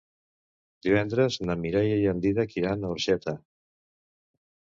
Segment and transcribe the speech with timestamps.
[0.87, 3.37] Divendres na Mireia i en Dídac iran a Orxeta.